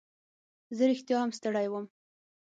زه 0.77 0.83
رښتیا 0.91 1.17
هم 1.21 1.29
ستړی 1.37 1.67
وم. 1.69 1.85